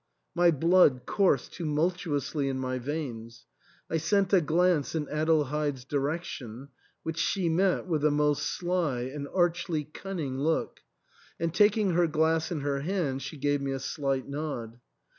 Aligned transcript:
My 0.33 0.49
blood 0.49 1.05
coursed 1.05 1.53
tumult 1.53 1.97
uously 1.97 2.49
in 2.49 2.57
my 2.57 2.79
veins. 2.79 3.45
I 3.87 3.97
sent 3.97 4.33
a 4.33 4.41
glance 4.41 4.95
in 4.95 5.05
Adelheid*s 5.09 5.83
direction, 5.85 6.69
which 7.03 7.19
she 7.19 7.49
met 7.49 7.85
with 7.85 8.03
a 8.03 8.09
most 8.09 8.41
sly 8.41 9.01
and 9.01 9.27
archly 9.31 9.83
cunning 9.83 10.39
look; 10.39 10.79
and 11.39 11.53
taking 11.53 11.91
her 11.91 12.07
glass 12.07 12.51
in 12.51 12.61
her 12.61 12.79
hand, 12.79 13.21
she 13.21 13.37
gave 13.37 13.61
me 13.61 13.69
a 13.73 13.79
slight 13.79 14.27
nod. 14.27 14.79